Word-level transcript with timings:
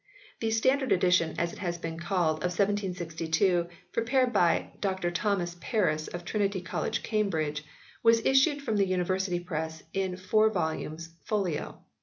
The 0.39 0.49
"Standard 0.49 0.91
Edition," 0.91 1.35
as 1.37 1.53
it 1.53 1.59
has 1.59 1.77
been 1.77 1.99
called, 1.99 2.37
of 2.37 2.57
1762, 2.57 3.67
prepared 3.93 4.33
by 4.33 4.71
Dr 4.81 5.11
Thomas 5.11 5.55
Paris 5.61 6.07
of 6.07 6.25
Trinity 6.25 6.59
College, 6.59 7.03
Cambridge, 7.03 7.63
was 8.01 8.25
issued 8.25 8.63
from 8.63 8.77
the 8.77 8.87
University 8.87 9.39
Press 9.39 9.83
in 9.93 10.17
four 10.17 10.49
volumes, 10.49 11.09
folio. 11.23 11.81